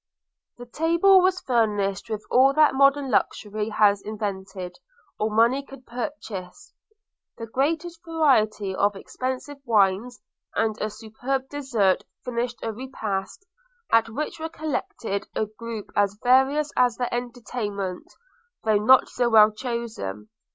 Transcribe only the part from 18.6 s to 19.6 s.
though not so well